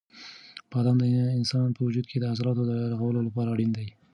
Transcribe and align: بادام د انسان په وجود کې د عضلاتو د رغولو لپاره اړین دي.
بادام 0.71 0.97
د 0.99 1.03
انسان 1.39 1.67
په 1.73 1.81
وجود 1.87 2.05
کې 2.11 2.17
د 2.19 2.23
عضلاتو 2.31 2.63
د 2.67 2.71
رغولو 2.93 3.19
لپاره 3.27 3.49
اړین 3.53 3.71
دي. 3.77 3.87